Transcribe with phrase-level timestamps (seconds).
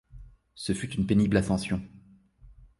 [0.55, 1.79] Ce fut une pénible ascension.